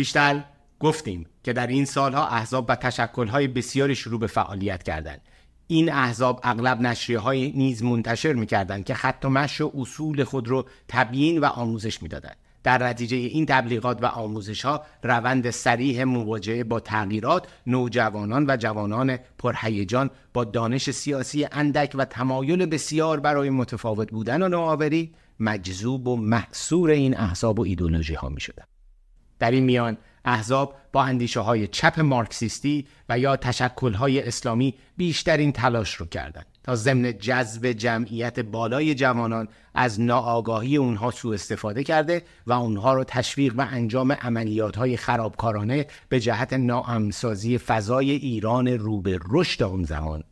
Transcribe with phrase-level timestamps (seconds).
[0.00, 0.44] پیشتر
[0.80, 5.20] گفتیم که در این سالها احزاب و تشکلهای بسیاری شروع به فعالیت کردند
[5.66, 10.48] این احزاب اغلب نشریه های نیز منتشر می‌کردند که خط و مش و اصول خود
[10.48, 16.64] رو تبیین و آموزش می‌دادند در نتیجه این تبلیغات و آموزش ها روند سریح مواجهه
[16.64, 24.10] با تغییرات نوجوانان و جوانان پرهیجان با دانش سیاسی اندک و تمایل بسیار برای متفاوت
[24.10, 28.69] بودن و نوآوری مجذوب و محصور این احزاب و ایدولوژی ها می شدن.
[29.40, 35.52] در این میان احزاب با اندیشه های چپ مارکسیستی و یا تشکل های اسلامی بیشترین
[35.52, 42.22] تلاش رو کردند تا ضمن جذب جمعیت بالای جوانان از ناآگاهی اونها سوء استفاده کرده
[42.46, 49.00] و اونها رو تشویق و انجام عملیات های خرابکارانه به جهت ناامسازی فضای ایران رو
[49.00, 50.24] به رشد اون زمان.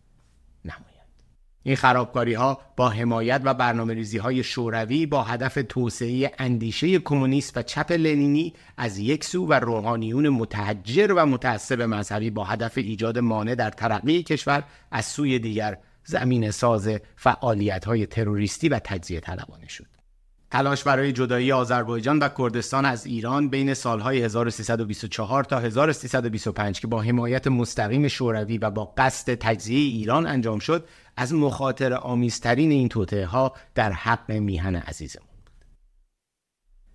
[1.69, 7.57] این خرابکاری ها با حمایت و برنامه ریزی های شوروی با هدف توسعه اندیشه کمونیست
[7.57, 13.19] و چپ لنینی از یک سو و روحانیون متحجر و متعصب مذهبی با هدف ایجاد
[13.19, 19.69] مانع در ترقی کشور از سوی دیگر زمین ساز فعالیت های تروریستی و تجزیه طلبانه
[19.69, 19.98] شد.
[20.51, 27.03] تلاش برای جدایی آذربایجان و کردستان از ایران بین سالهای 1324 تا 1325 که با
[27.03, 30.85] حمایت مستقیم شوروی و با قصد تجزیه ایران انجام شد
[31.17, 35.29] از مخاطر آمیزترین این توطعه ها در حق میهن عزیزمون.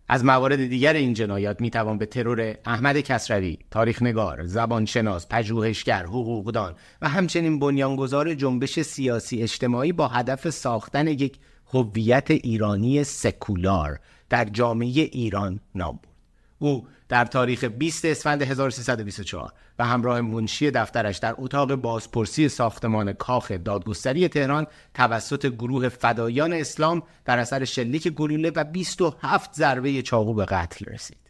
[0.08, 6.76] از موارد دیگر این جنایات می توان به ترور احمد کسروی، تاریخنگار، زبانشناس، پژوهشگر، حقوقدان
[7.02, 11.38] و همچنین بنیانگذار جنبش سیاسی اجتماعی با هدف ساختن یک
[11.74, 14.00] هویت ایرانی سکولار
[14.30, 16.14] در جامعه ایران نام برد.
[16.60, 23.52] او در تاریخ 20 اسفند 1324 و همراه منشی دفترش در اتاق بازپرسی ساختمان کاخ
[23.52, 30.46] دادگستری تهران توسط گروه فدایان اسلام در اثر شلیک گلوله و 27 ضربه چاقو به
[30.46, 31.23] قتل رسید.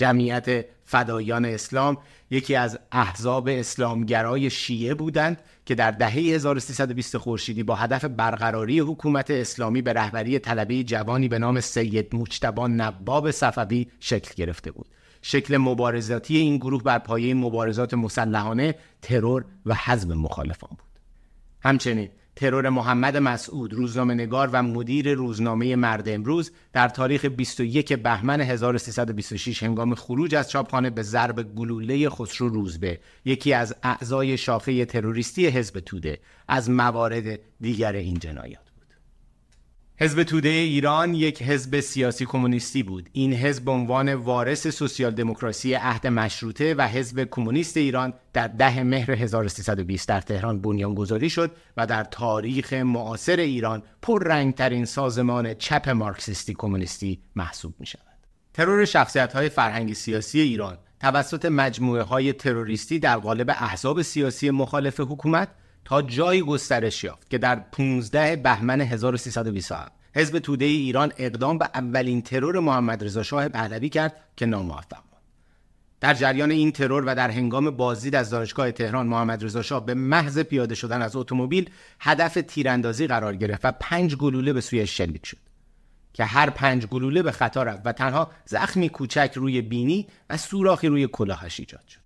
[0.00, 1.98] جمعیت فدایان اسلام
[2.30, 9.30] یکی از احزاب اسلامگرای شیعه بودند که در دهه 1320 خورشیدی با هدف برقراری حکومت
[9.30, 14.88] اسلامی به رهبری طلبه جوانی به نام سید مجتبی نباب صفوی شکل گرفته بود.
[15.22, 21.00] شکل مبارزاتی این گروه بر پایه مبارزات مسلحانه، ترور و حزب مخالفان بود.
[21.62, 22.08] همچنین
[22.40, 29.62] ترور محمد مسعود روزنامه نگار و مدیر روزنامه مرد امروز در تاریخ 21 بهمن 1326
[29.62, 35.80] هنگام خروج از چاپخانه به ضرب گلوله خسرو روزبه یکی از اعضای شاخه تروریستی حزب
[35.80, 36.18] توده.
[36.48, 38.69] از موارد دیگر این جنایات.
[40.02, 43.08] حزب توده ایران یک حزب سیاسی کمونیستی بود.
[43.12, 48.82] این حزب به عنوان وارث سوسیال دموکراسی عهد مشروطه و حزب کمونیست ایران در ده
[48.82, 55.88] مهر 1320 در تهران بنیان گذاری شد و در تاریخ معاصر ایران پررنگترین سازمان چپ
[55.88, 58.04] مارکسیستی کمونیستی محسوب می شود.
[58.54, 65.00] ترور شخصیت های فرهنگی سیاسی ایران توسط مجموعه های تروریستی در قالب احزاب سیاسی مخالف
[65.00, 65.48] حکومت
[65.84, 72.22] تا جایی گسترش یافت که در 15 بهمن 1327 حزب توده ایران اقدام به اولین
[72.22, 75.22] ترور محمد رضا شاه پهلوی کرد که ناموفق ماند.
[76.00, 79.94] در جریان این ترور و در هنگام بازدید از دانشگاه تهران محمد رضا شاه به
[79.94, 81.70] محض پیاده شدن از اتومبیل
[82.00, 85.38] هدف تیراندازی قرار گرفت و پنج گلوله به سوی شلیک شد
[86.12, 90.88] که هر پنج گلوله به خطا رفت و تنها زخمی کوچک روی بینی و سوراخی
[90.88, 92.00] روی کلاهش ایجاد شد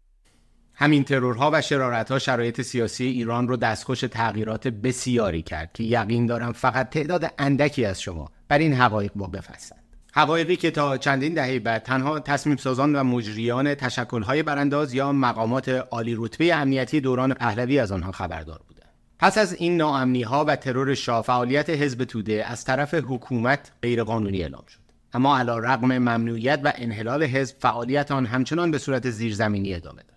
[0.77, 6.53] همین ترورها و شرارتها شرایط سیاسی ایران رو دستخوش تغییرات بسیاری کرد که یقین دارم
[6.53, 9.81] فقط تعداد اندکی از شما بر این حقایق واقف هستند.
[10.13, 15.69] حقایقی که تا چندین دهه بعد تنها تصمیم سازان و مجریان تشکلهای برانداز یا مقامات
[15.69, 18.91] عالی رتبه امنیتی دوران پهلوی از آنها خبردار بودند.
[19.19, 24.43] پس از این ناامنی ها و ترور شاه فعالیت حزب توده از طرف حکومت غیرقانونی
[24.43, 24.81] اعلام شد.
[25.13, 30.14] اما علی رغم ممنوعیت و انحلال حزب فعالیت آن همچنان به صورت زیرزمینی ادامه داشت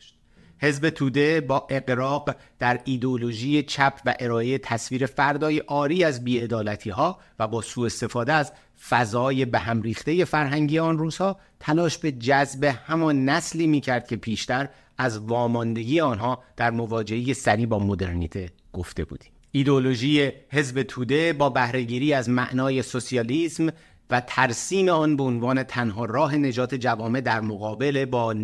[0.59, 7.19] حزب توده با اقراق در ایدولوژی چپ و ارائه تصویر فردای آری از بیعدالتی ها
[7.39, 8.51] و با سوء استفاده از
[8.89, 14.15] فضای به هم ریخته فرهنگی آن روزها تلاش به جذب همان نسلی می کرد که
[14.15, 19.31] پیشتر از واماندگی آنها در مواجهه سری با مدرنیته گفته بودیم.
[19.51, 23.69] ایدولوژی حزب توده با بهرهگیری از معنای سوسیالیسم
[24.09, 28.35] و ترسیم آن به عنوان تنها راه نجات جوامع در مقابل با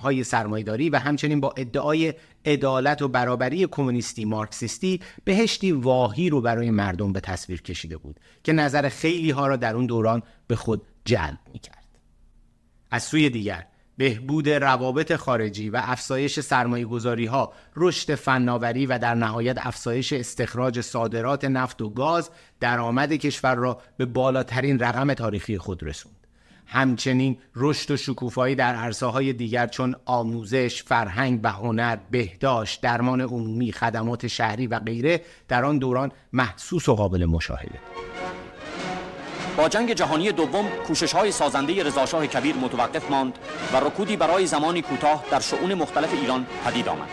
[0.00, 6.70] های سرمایداری و همچنین با ادعای عدالت و برابری کمونیستی مارکسیستی بهشتی واهی رو برای
[6.70, 10.82] مردم به تصویر کشیده بود که نظر خیلی ها را در اون دوران به خود
[11.04, 11.84] جلب می کرد.
[12.90, 13.66] از سوی دیگر
[13.98, 20.80] بهبود روابط خارجی و افزایش سرمایه گذاری ها، رشد فناوری و در نهایت افزایش استخراج
[20.80, 22.30] صادرات نفت و گاز
[22.60, 26.14] درآمد کشور را به بالاترین رقم تاریخی خود رسوند.
[26.66, 33.20] همچنین رشد و شکوفایی در عرصه های دیگر چون آموزش، فرهنگ و هنر، بهداشت، درمان
[33.20, 37.78] عمومی، خدمات شهری و غیره در آن دوران محسوس و قابل مشاهده
[39.58, 43.38] با جنگ جهانی دوم کوشش های سازنده رضاشاه کبیر متوقف ماند
[43.72, 47.08] و رکودی برای زمانی کوتاه در شعون مختلف ایران پدید آمد.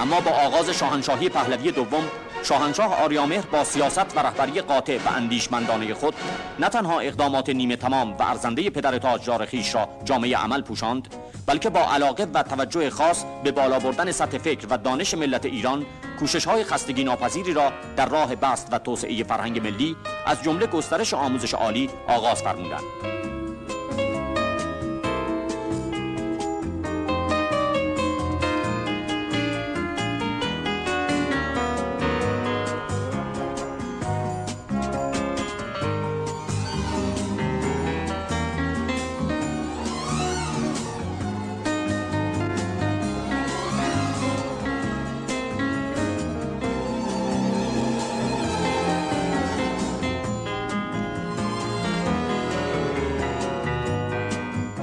[0.00, 2.04] اما با آغاز شاهنشاهی پهلوی دوم
[2.42, 6.14] شاهنشاه آریامهر با سیاست و رهبری قاطع و اندیشمندانه خود
[6.58, 11.08] نه تنها اقدامات نیمه تمام و ارزنده پدر تاجدار خیش را جامعه عمل پوشاند
[11.46, 15.86] بلکه با علاقه و توجه خاص به بالا بردن سطح فکر و دانش ملت ایران
[16.18, 19.96] کوشش های خستگی ناپذیری را در راه بست و توسعه فرهنگ ملی
[20.26, 23.15] از جمله گسترش آموزش عالی آغاز فرمودند.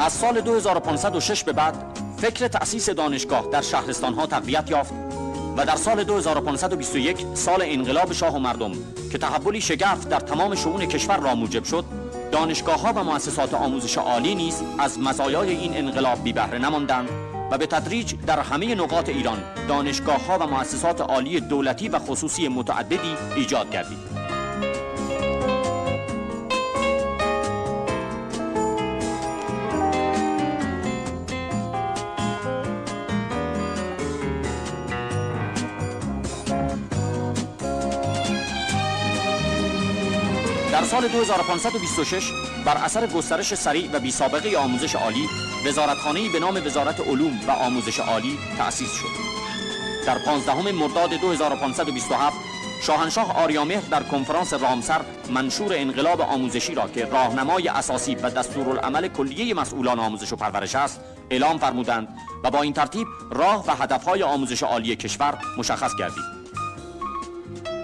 [0.03, 4.93] از سال 2506 به بعد فکر تأسیس دانشگاه در شهرستان ها تقویت یافت
[5.57, 8.71] و در سال 2521 سال انقلاب شاه و مردم
[9.11, 11.85] که تحولی شگرف در تمام شئون کشور را موجب شد
[12.31, 17.09] دانشگاه ها و مؤسسات آموزش عالی نیز از مزایای این انقلاب بی بهره نماندند
[17.51, 22.47] و به تدریج در همه نقاط ایران دانشگاه ها و مؤسسات عالی دولتی و خصوصی
[22.47, 24.12] متعددی ایجاد گردید.
[41.03, 42.31] سال 2526
[42.65, 45.29] بر اثر گسترش سریع و بی سابقه آموزش عالی
[45.65, 49.07] وزارتخانه‌ای به نام وزارت علوم و آموزش عالی تأسیس شد.
[50.05, 52.37] در 15 مرداد 2527
[52.81, 59.53] شاهنشاه آریامهر در کنفرانس رامسر منشور انقلاب آموزشی را که راهنمای اساسی و دستورالعمل کلیه
[59.53, 62.07] مسئولان آموزش و پرورش است اعلام فرمودند
[62.43, 66.42] و با این ترتیب راه و هدفهای آموزش عالی کشور مشخص گردید.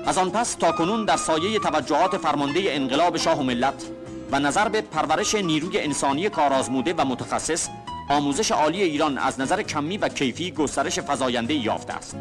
[0.09, 3.85] از آن پس تا کنون در سایه توجهات فرمانده انقلاب شاه و ملت
[4.31, 7.67] و نظر به پرورش نیروی انسانی کارآزموده و متخصص
[8.09, 12.15] آموزش عالی ایران از نظر کمی و کیفی گسترش فزاینده یافته است.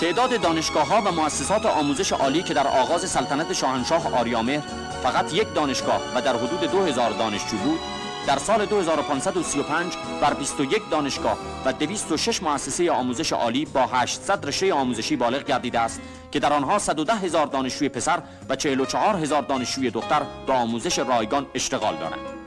[0.00, 4.62] تعداد دانشگاه ها و مؤسسات آموزش عالی که در آغاز سلطنت شاهنشاه آریامهر
[5.02, 7.78] فقط یک دانشگاه و در حدود 2000 دانشجو بود
[8.26, 15.16] در سال 2535 بر 21 دانشگاه و 206 مؤسسه آموزش عالی با 800 رشته آموزشی
[15.16, 16.00] بالغ گردیده است
[16.30, 21.46] که در آنها 110 هزار دانشجوی پسر و 44 هزار دانشجوی دختر به آموزش رایگان
[21.54, 22.37] اشتغال دارند.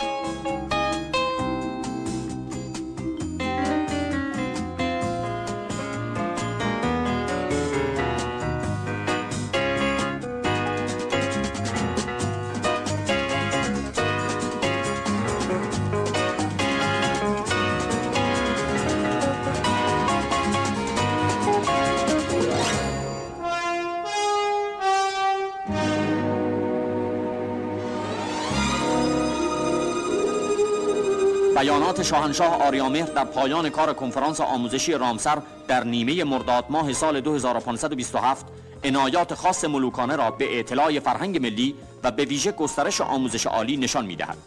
[31.62, 38.46] بیانات شاهنشاه آریامهر در پایان کار کنفرانس آموزشی رامسر در نیمه مرداد ماه سال 2527
[38.84, 44.06] عنایات خاص ملوکانه را به اطلاع فرهنگ ملی و به ویژه گسترش آموزش عالی نشان
[44.06, 44.38] می‌دهد.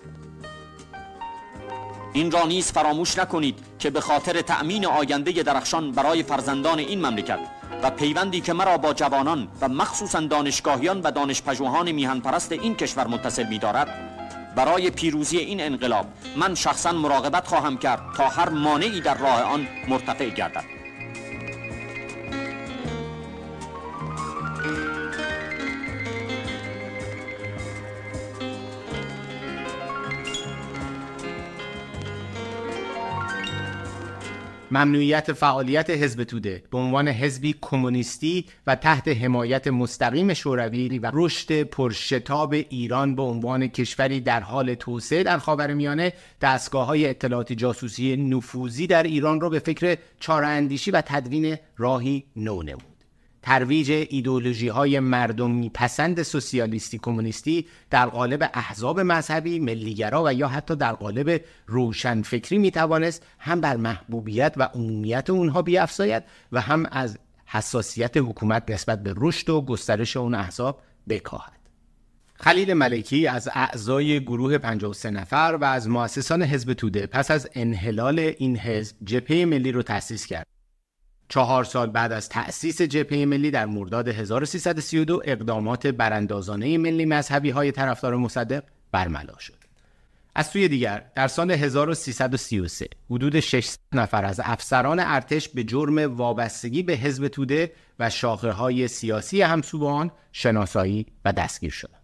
[2.13, 7.41] این را نیز فراموش نکنید که به خاطر تأمین آینده درخشان برای فرزندان این مملکت
[7.83, 13.07] و پیوندی که مرا با جوانان و مخصوصا دانشگاهیان و دانشپژوهان میهن پرست این کشور
[13.07, 14.04] متصل می دارد
[14.57, 16.07] برای پیروزی این انقلاب
[16.37, 20.74] من شخصا مراقبت خواهم کرد تا هر مانعی در راه آن مرتفع گردد.
[34.75, 41.63] ممنوعیت فعالیت حزب توده به عنوان حزبی کمونیستی و تحت حمایت مستقیم شوروی و رشد
[41.63, 48.87] پرشتاب ایران به عنوان کشوری در حال توسعه در خاورمیانه دستگاه های اطلاعات جاسوسی نفوذی
[48.87, 52.94] در ایران را به فکر چاره و تدوین راهی نو نمود
[53.45, 60.77] ترویج ایدولوژی های مردمی پسند سوسیالیستی کمونیستی در قالب احزاب مذهبی ملیگرا و یا حتی
[60.77, 66.23] در قالب روشنفکری می توانست هم بر محبوبیت و عمومیت اونها بیافزاید
[66.53, 71.61] و هم از حساسیت حکومت نسبت به رشد و گسترش اون احزاب بکاهد
[72.35, 78.19] خلیل ملکی از اعضای گروه 53 نفر و از مؤسسان حزب توده پس از انحلال
[78.19, 80.54] این حزب جبهه ملی رو تأسیس کرد.
[81.29, 87.73] چهار سال بعد از تأسیس جبهه ملی در مرداد 1332 اقدامات براندازانه ملی مذهبی های
[87.73, 89.65] طرفدار مصدق برملا شد.
[90.35, 96.83] از سوی دیگر در سال 1333 حدود 600 نفر از افسران ارتش به جرم وابستگی
[96.83, 102.04] به حزب توده و شاخه های سیاسی همسو شناسایی و دستگیر شدند.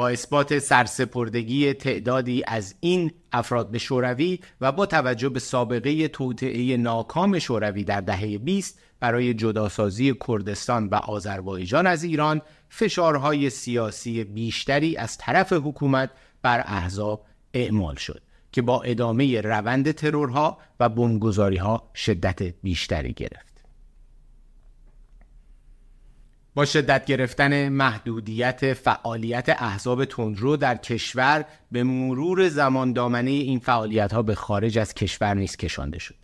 [0.00, 6.76] با اثبات سرسپردگی تعدادی از این افراد به شوروی و با توجه به سابقه توطعه
[6.76, 14.96] ناکام شوروی در دهه 20 برای جداسازی کردستان و آذربایجان از ایران فشارهای سیاسی بیشتری
[14.96, 16.10] از طرف حکومت
[16.42, 23.49] بر احزاب اعمال شد که با ادامه روند ترورها و بمبگذاریها شدت بیشتری گرفت.
[26.54, 34.12] با شدت گرفتن محدودیت فعالیت احزاب تندرو در کشور به مرور زمان دامنه این فعالیت
[34.12, 36.14] ها به خارج از کشور نیز کشانده شد.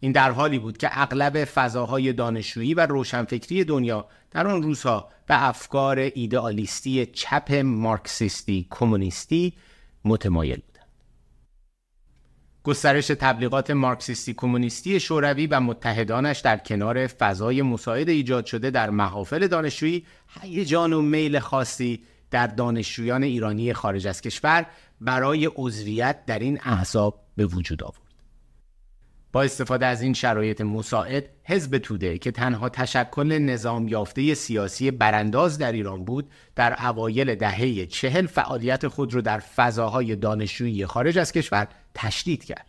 [0.00, 5.48] این در حالی بود که اغلب فضاهای دانشجویی و روشنفکری دنیا در آن روزها به
[5.48, 9.52] افکار ایدئالیستی چپ مارکسیستی کمونیستی
[10.04, 10.75] متمایل بود.
[12.66, 19.46] گسترش تبلیغات مارکسیستی کمونیستی شوروی و متحدانش در کنار فضای مساعد ایجاد شده در محافل
[19.46, 20.06] دانشجویی
[20.40, 24.66] هیجان و میل خاصی در دانشجویان ایرانی خارج از کشور
[25.00, 28.06] برای عضویت در این احزاب به وجود آورد.
[29.32, 35.58] با استفاده از این شرایط مساعد حزب توده که تنها تشکل نظام یافته سیاسی برانداز
[35.58, 41.32] در ایران بود در اوایل دهه چهل فعالیت خود را در فضاهای دانشجویی خارج از
[41.32, 42.66] کشور تشدید کرد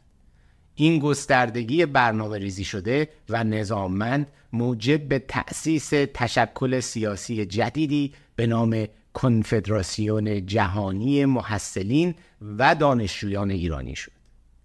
[0.75, 8.87] این گستردگی برنامه ریزی شده و نظاممند موجب به تأسیس تشکل سیاسی جدیدی به نام
[9.13, 12.15] کنفدراسیون جهانی محصلین
[12.57, 14.11] و دانشجویان ایرانی شد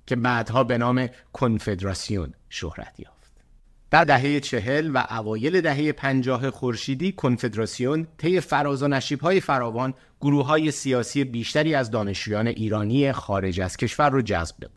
[0.06, 3.21] که بعدها به نام کنفدراسیون شهرت یافت.
[3.92, 10.46] در دهه چهل و اوایل دهه پنجاه خورشیدی کنفدراسیون طی فراز و های فراوان گروه
[10.46, 14.70] های سیاسی بیشتری از دانشجویان ایرانی خارج از کشور رو جذب بود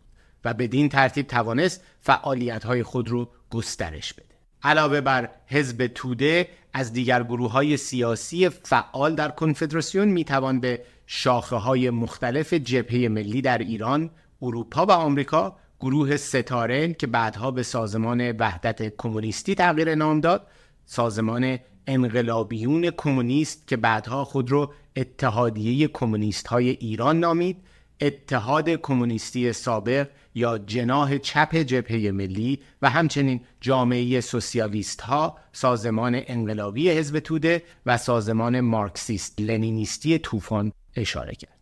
[0.46, 4.36] و بدین ترتیب توانست فعالیت های خود رو گسترش بده.
[4.64, 10.82] علاوه بر حزب توده از دیگر گروه های سیاسی فعال در کنفدراسیون می توان به
[11.08, 14.10] شاخه های مختلف جبهه ملی در ایران
[14.42, 15.56] اروپا و آمریکا
[15.86, 20.48] گروه ستاره که بعدها به سازمان وحدت کمونیستی تغییر نام داد
[20.86, 27.58] سازمان انقلابیون کمونیست که بعدها خود رو اتحادیه کمونیست های ایران نامید
[28.02, 36.90] اتحاد کمونیستی سابق یا جناح چپ جبهه ملی و همچنین جامعه سوسیالیست ها سازمان انقلابی
[36.90, 41.55] حزب توده و سازمان مارکسیست لنینیستی طوفان اشاره کرد.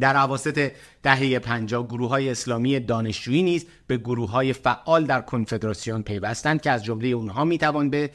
[0.00, 0.72] در عواسط
[1.02, 6.70] دهه 50 گروه های اسلامی دانشجویی نیز به گروه های فعال در کنفدراسیون پیوستند که
[6.70, 8.10] از جمله اونها می‌توان به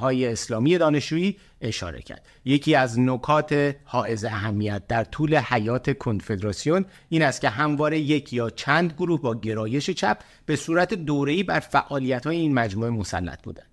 [0.00, 2.26] های اسلامی دانشجویی اشاره کرد.
[2.44, 8.50] یکی از نکات حائز اهمیت در طول حیات کنفدراسیون این است که همواره یک یا
[8.50, 13.66] چند گروه با گرایش چپ به صورت دوره‌ای بر فعالیت های این مجموعه مسلط بودند.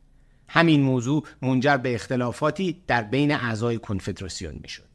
[0.48, 4.89] همین موضوع منجر به اختلافاتی در بین اعضای کنفدراسیون می‌شد.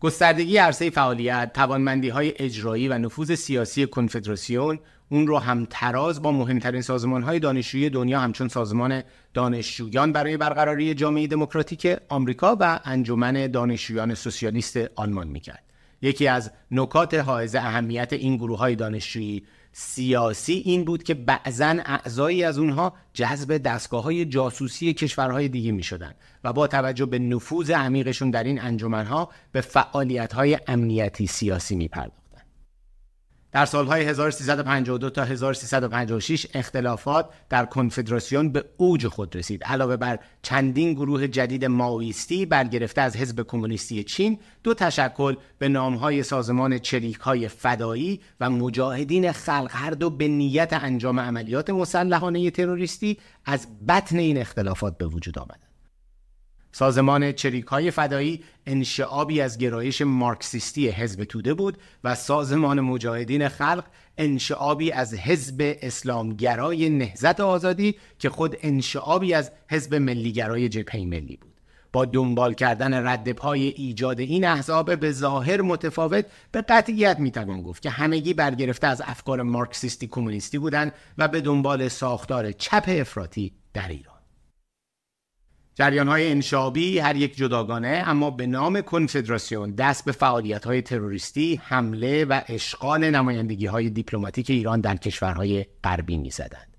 [0.00, 6.32] گستردگی عرصه فعالیت، توانمندی های اجرایی و نفوذ سیاسی کنفدراسیون اون رو هم تراز با
[6.32, 9.02] مهمترین سازمان های دانشجویی دنیا همچون سازمان
[9.34, 15.62] دانشجویان برای برقراری جامعه دموکراتیک آمریکا و انجمن دانشجویان سوسیالیست آلمان می‌کرد.
[16.02, 19.42] یکی از نکات حائز اهمیت این گروه های دانشجویی
[19.78, 25.82] سیاسی این بود که بعضا اعضایی از اونها جذب دستگاه های جاسوسی کشورهای دیگه می
[25.82, 26.14] شدن
[26.44, 31.88] و با توجه به نفوذ عمیقشون در این انجمنها به فعالیت های امنیتی سیاسی می
[31.88, 32.25] پرداخت.
[33.56, 39.64] در سالهای 1352 تا 1356 اختلافات در کنفدراسیون به اوج خود رسید.
[39.64, 46.22] علاوه بر چندین گروه جدید ماویستی برگرفته از حزب کمونیستی چین دو تشکل به نامهای
[46.22, 53.18] سازمان چریک های فدایی و مجاهدین خلق هر دو به نیت انجام عملیات مسلحانه تروریستی
[53.44, 55.65] از بطن این اختلافات به وجود آمدند.
[56.78, 63.84] سازمان چریک های فدایی انشعابی از گرایش مارکسیستی حزب توده بود و سازمان مجاهدین خلق
[64.18, 71.52] انشعابی از حزب اسلامگرای نهزت آزادی که خود انشعابی از حزب ملیگرای جبهه ملی بود.
[71.92, 77.82] با دنبال کردن رد پای ایجاد این احزاب به ظاهر متفاوت به قطعیت می‌توان گفت
[77.82, 83.88] که همگی برگرفته از افکار مارکسیستی کمونیستی بودند و به دنبال ساختار چپ افراطی در
[83.88, 84.15] ایران.
[85.78, 91.60] جریان های انشابی هر یک جداگانه اما به نام کنفدراسیون دست به فعالیت های تروریستی
[91.64, 96.76] حمله و اشغال نمایندگی های دیپلماتیک ایران در کشورهای غربی می زدند.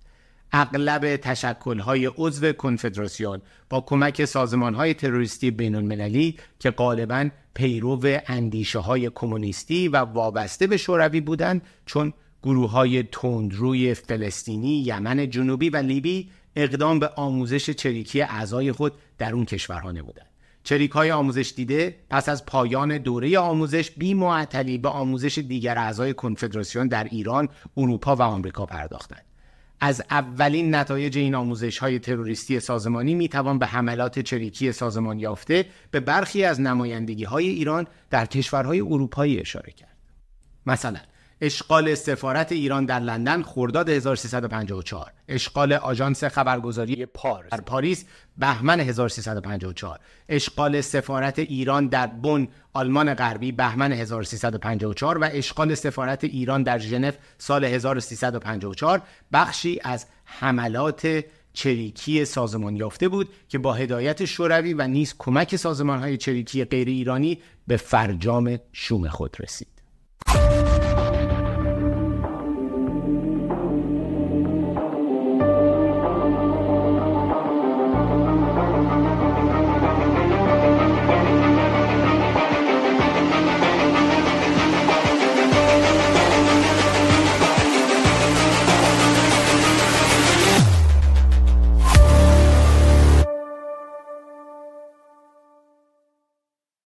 [0.52, 8.02] اغلب تشکل های عضو کنفدراسیون با کمک سازمان های تروریستی بین المللی که غالبا پیرو
[8.28, 12.14] اندیشه های کمونیستی و وابسته به شوروی بودند چون
[12.44, 19.34] گروه های تندروی فلسطینی، یمن جنوبی و لیبی اقدام به آموزش چریکی اعضای خود در
[19.34, 20.28] اون کشورها نمودند.
[20.64, 26.14] چریک های آموزش دیده پس از پایان دوره آموزش بی معطلی به آموزش دیگر اعضای
[26.14, 29.26] کنفدراسیون در ایران، اروپا و آمریکا پرداختند.
[29.80, 35.66] از اولین نتایج این آموزش های تروریستی سازمانی می توان به حملات چریکی سازمان یافته
[35.92, 39.98] به برخی از نمایندگی های ایران در کشورهای اروپایی اشاره کرد.
[40.66, 41.00] مثلا
[41.42, 47.50] اشغال سفارت ایران در لندن خرداد 1354 اشغال آژانس خبرگزاری پارس.
[47.52, 48.06] در پاریس
[48.38, 56.64] بهمن 1354 اشغال سفارت ایران در بن آلمان غربی بهمن 1354 و اشغال سفارت ایران
[56.64, 59.02] در ژنو سال 1354
[59.34, 66.00] بخشی از حملات چریکی سازمان یافته بود که با هدایت شوروی و نیز کمک سازمان
[66.00, 69.77] های چریکی غیر ایرانی به فرجام شوم خود رسید.